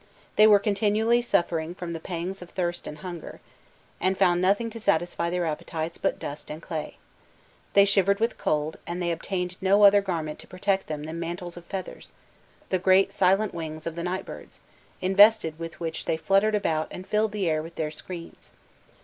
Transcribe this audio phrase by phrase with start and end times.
[0.35, 3.39] They were continually suffering from the pangs of thirst and hunger,
[3.99, 6.93] and found nothing to satisfy their appetites but clay and dust.
[7.73, 11.55] They shivered with cold, and they obtained no other garment to protect them than mantles
[11.55, 12.13] of feathers
[12.69, 14.59] the great silent wings of the night birds,
[15.01, 18.49] invested with which they fluttered about and filled the air with their screams.